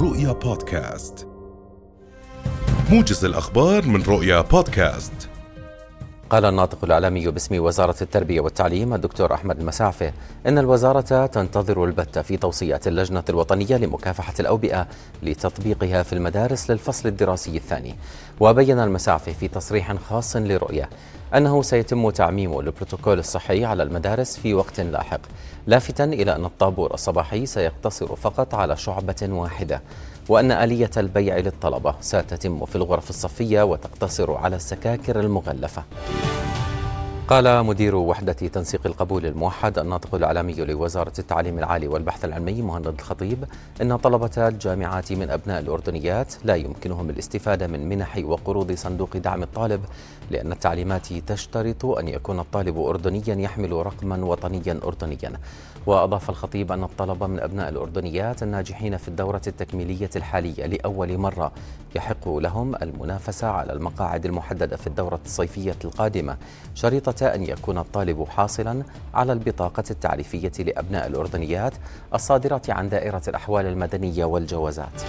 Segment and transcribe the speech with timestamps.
[0.00, 1.26] رؤيا بودكاست.
[2.90, 5.12] موجز الأخبار من رؤيا بودكاست.
[6.30, 10.12] قال الناطق الإعلامي باسم وزارة التربية والتعليم الدكتور أحمد المسعفة
[10.46, 14.86] إن الوزارة تنتظر البت في توصيات اللجنة الوطنية لمكافحة الأوبئة
[15.22, 17.94] لتطبيقها في المدارس للفصل الدراسي الثاني.
[18.40, 20.88] وبين المسعفة في تصريح خاص لرؤية
[21.34, 25.20] أنه سيتم تعميم البروتوكول الصحي على المدارس في وقت لاحق.
[25.66, 29.82] لافتا إلى أن الطابور الصباحي سيقتصر فقط على شعبة واحدة
[30.28, 35.82] وأن آلية البيع للطلبة ستتم في الغرف الصفية وتقتصر على السكاكر المغلفة.
[37.28, 43.44] قال مدير وحدة تنسيق القبول الموحد الناطق الإعلامي لوزارة التعليم العالي والبحث العلمي مهند الخطيب
[43.82, 49.80] أن طلبة الجامعات من أبناء الأردنيات لا يمكنهم الاستفادة من منح وقروض صندوق دعم الطالب
[50.30, 55.32] لأن التعليمات تشترط أن يكون الطالب أردنيا يحمل رقما وطنيا أردنيا.
[55.86, 61.52] وأضاف الخطيب أن الطلبة من أبناء الأردنيات الناجحين في الدورة التكميلية الحالية لأول مرة
[61.96, 66.36] يحق لهم المنافسة على المقاعد المحددة في الدورة الصيفية القادمة.
[66.74, 68.82] شريطة أن يكون الطالب حاصلا
[69.14, 71.72] على البطاقة التعريفية لأبناء الأردنيات
[72.14, 75.02] الصادرة عن دائرة الأحوال المدنية والجوازات.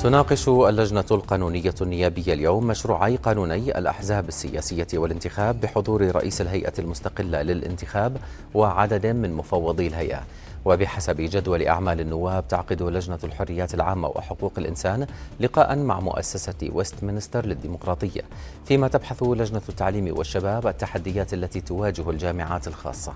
[0.00, 8.16] تناقش اللجنة القانونية النيابية اليوم مشروعي قانوني الأحزاب السياسية والانتخاب بحضور رئيس الهيئة المستقلة للانتخاب
[8.54, 10.22] وعدد من مفوضي الهيئة
[10.66, 15.06] وبحسب جدول أعمال النواب تعقد لجنة الحريات العامة وحقوق الإنسان
[15.40, 18.22] لقاء مع مؤسسة ويستمنستر للديمقراطية.
[18.64, 23.12] فيما تبحث لجنة التعليم والشباب التحديات التي تواجه الجامعات الخاصة.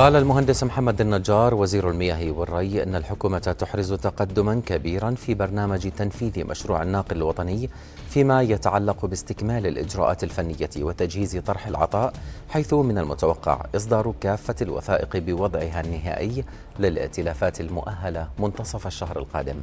[0.00, 6.46] قال المهندس محمد النجار وزير المياه والري إن الحكومة تحرز تقدما كبيرا في برنامج تنفيذ
[6.46, 7.70] مشروع الناقل الوطني
[8.10, 12.12] فيما يتعلق باستكمال الإجراءات الفنية وتجهيز طرح العطاء
[12.48, 16.44] حيث من المتوقع إصدار كافة الوثائق بوضعها النهائي
[16.78, 19.56] للائتلافات المؤهلة منتصف الشهر القادم.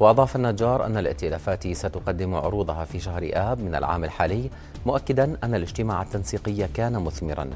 [0.00, 4.50] وأضاف النجار أن الائتلافات ستقدم عروضها في شهر آب من العام الحالي
[4.86, 7.50] مؤكدا أن الاجتماع التنسيقي كان مثمرا.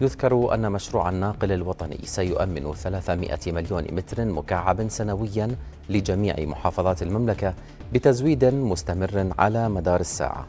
[0.00, 5.56] يذكر أن مشروع الناقل الوطني سيؤمن 300 مليون متر مكعب سنويا
[5.90, 7.54] لجميع محافظات المملكة
[7.92, 10.46] بتزويد مستمر على مدار الساعة.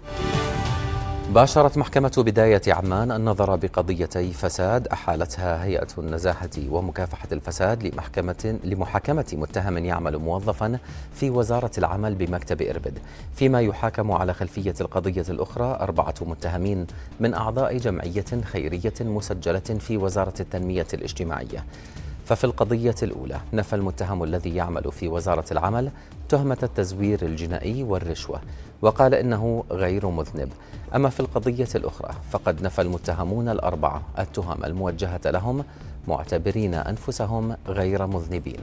[1.34, 9.78] باشرت محكمة بداية عمان النظر بقضيتي فساد أحالتها هيئة النزاهة ومكافحة الفساد لمحكمة لمحاكمة متهم
[9.78, 10.80] يعمل موظفا
[11.14, 13.00] في وزارة العمل بمكتب إربد.
[13.36, 16.88] فيما يحاكم على خلفية القضية الأخرى أربعة متهمين
[17.20, 21.66] من أعضاء جمعية خيرية مسجلة في وزارة التنمية الاجتماعية.
[22.28, 25.92] ففي القضية الأولى نفى المتهم الذي يعمل في وزارة العمل
[26.30, 28.42] تهمة التزوير الجنائي والرشوة
[28.82, 30.50] وقال إنه غير مذنب.
[30.96, 35.64] أما في القضية الأخرى فقد نفى المتهمون الأربعة التهم الموجهة لهم
[36.08, 38.60] معتبرين أنفسهم غير مذنبين.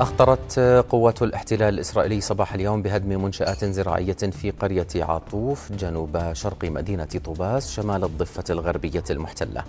[0.00, 7.04] أخطرت قوات الاحتلال الإسرائيلي صباح اليوم بهدم منشآت زراعية في قرية عطوف جنوب شرق مدينة
[7.24, 9.64] طوباس شمال الضفة الغربية المحتلة.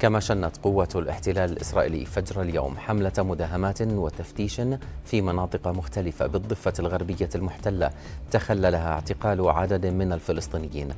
[0.00, 4.60] كما شنت قوات الاحتلال الإسرائيلي فجر اليوم حملة مداهمات وتفتيش
[5.04, 7.90] في مناطق مختلفة بالضفة الغربية المحتلة.
[8.30, 10.88] تخللها اعتقال عدد من الفلسطينيين.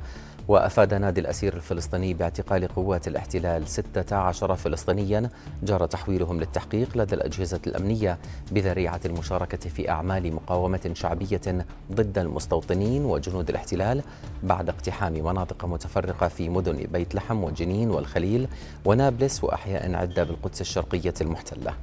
[0.49, 5.29] وأفاد نادي الأسير الفلسطيني باعتقال قوات الاحتلال 16 فلسطينيا
[5.63, 8.17] جرى تحويلهم للتحقيق لدى الأجهزة الأمنية
[8.51, 14.01] بذريعة المشاركة في أعمال مقاومة شعبية ضد المستوطنين وجنود الاحتلال
[14.43, 18.47] بعد اقتحام مناطق متفرقة في مدن بيت لحم وجنين والخليل
[18.85, 21.73] ونابلس وأحياء عدة بالقدس الشرقية المحتلة.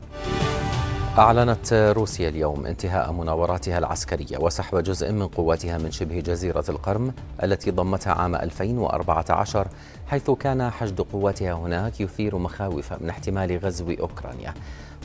[1.18, 7.12] أعلنت روسيا اليوم انتهاء مناوراتها العسكرية وسحب جزء من قواتها من شبه جزيرة القرم
[7.42, 9.68] التي ضمتها عام 2014
[10.06, 14.54] حيث كان حشد قواتها هناك يثير مخاوف من احتمال غزو أوكرانيا.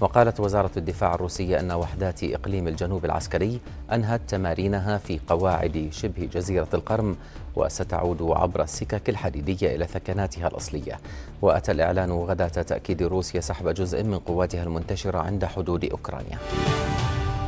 [0.01, 3.59] وقالت وزارة الدفاع الروسية أن وحدات إقليم الجنوب العسكري
[3.93, 7.15] أنهت تمارينها في قواعد شبه جزيرة القرم
[7.55, 10.99] وستعود عبر السكك الحديدية إلى ثكناتها الأصلية.
[11.41, 16.37] وأتى الإعلان غداة تأكيد روسيا سحب جزء من قواتها المنتشرة عند حدود أوكرانيا.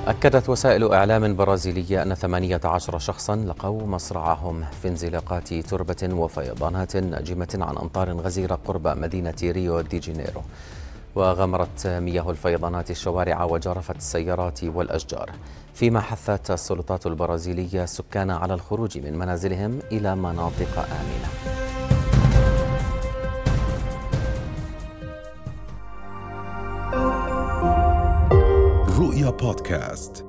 [0.08, 7.78] أكدت وسائل إعلام برازيلية أن 18 شخصا لقوا مصرعهم في انزلاقات تربة وفيضانات ناجمة عن
[7.78, 10.42] أمطار غزيرة قرب مدينة ريو دي جانيرو.
[11.16, 15.32] وغمرت مياه الفيضانات الشوارع وجرفت السيارات والأشجار.
[15.74, 21.30] فيما حثت السلطات البرازيلية السكان على الخروج من منازلهم إلى مناطق آمنة.
[29.00, 30.23] رؤيا بودكاست.